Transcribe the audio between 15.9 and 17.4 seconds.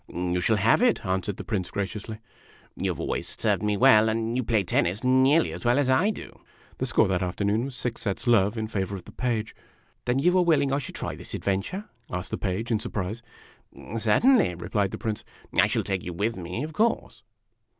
you with me, of course."